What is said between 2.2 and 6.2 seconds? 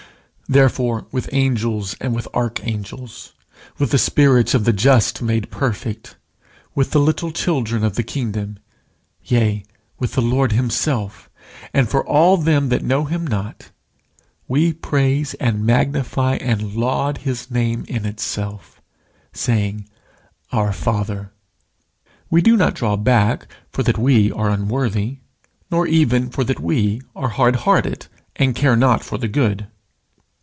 archangels, with the spirits of the just made perfect,